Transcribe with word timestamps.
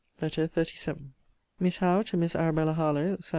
LETTER 0.19 0.47
XXXVII 0.55 1.11
MISS 1.59 1.77
HOWE, 1.77 2.01
TO 2.01 2.17
MISS 2.17 2.35
ARABELLA 2.35 2.73
HARLOWE 2.73 3.17
SAT. 3.19 3.29